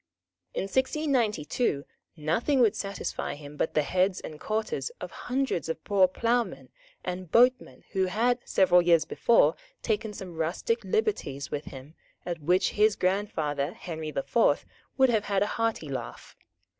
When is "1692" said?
0.63-1.85